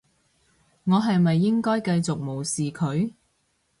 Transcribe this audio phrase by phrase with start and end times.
[0.85, 3.13] 我係咪應該繼續無視佢？